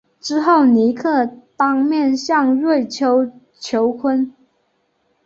[0.19, 4.33] 之后尼克当面向瑞秋求婚。